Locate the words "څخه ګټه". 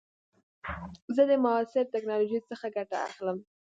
2.49-2.97